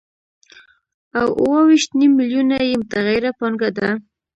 [1.19, 3.89] او اوه ویشت نیم میلیونه یې متغیره پانګه ده